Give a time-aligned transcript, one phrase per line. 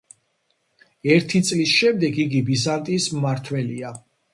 [1.17, 3.99] ერთი წლის შემდეგ იგი ბიზანტიის მმართველია.